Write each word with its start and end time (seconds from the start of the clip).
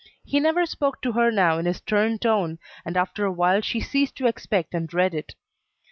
He 0.25 0.39
never 0.39 0.65
spoke 0.65 0.99
to 1.03 1.11
her 1.11 1.29
now 1.29 1.59
in 1.59 1.67
his 1.67 1.77
stern 1.77 2.17
tone, 2.17 2.57
and 2.83 2.97
after 2.97 3.23
a 3.23 3.31
while 3.31 3.61
she 3.61 3.79
ceased 3.79 4.15
to 4.15 4.25
expect 4.25 4.73
and 4.73 4.87
dread 4.87 5.13
it. 5.13 5.35